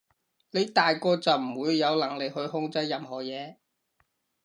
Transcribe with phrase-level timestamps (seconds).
[0.49, 3.57] 你大個就唔會有能力去控制任何嘢